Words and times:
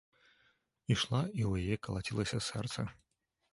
Ішла, 0.95 1.19
і 1.41 1.45
ў 1.49 1.67
яе 1.67 1.77
калацілася 1.85 2.43
сэрца. 2.49 2.89